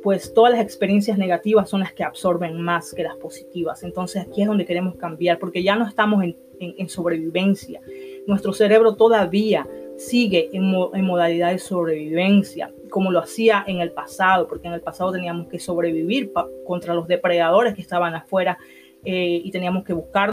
pues 0.03 0.33
todas 0.35 0.53
las 0.53 0.61
experiencias 0.61 1.17
negativas 1.17 1.67
son 1.67 1.79
las 1.79 1.91
que 1.91 2.03
absorben 2.03 2.61
más 2.61 2.93
que 2.93 3.01
las 3.01 3.15
positivas. 3.15 3.81
Entonces 3.81 4.21
aquí 4.21 4.43
es 4.43 4.47
donde 4.47 4.65
queremos 4.65 4.95
cambiar, 4.97 5.39
porque 5.39 5.63
ya 5.63 5.75
no 5.75 5.87
estamos 5.87 6.23
en, 6.23 6.37
en 6.59 6.89
sobrevivencia. 6.89 7.81
Nuestro 8.27 8.53
cerebro 8.53 8.95
todavía 8.95 9.67
sigue 9.97 10.49
en, 10.51 10.71
modalidad 11.05 11.51
de 11.51 11.59
sobrevivencia, 11.59 12.71
como 12.89 13.11
lo 13.11 13.19
hacía 13.19 13.63
en 13.67 13.79
el 13.79 13.91
pasado, 13.91 14.47
porque 14.47 14.67
en 14.67 14.73
el 14.73 14.81
pasado 14.81 15.11
teníamos 15.11 15.47
que 15.47 15.59
sobrevivir 15.59 16.31
contra 16.65 16.93
los 16.93 17.07
depredadores 17.07 17.75
que 17.75 17.81
estaban 17.81 18.13
afuera 18.13 18.57
eh, 19.05 19.41
y 19.43 19.51
teníamos 19.51 19.83
que 19.83 19.93
buscar 19.93 20.31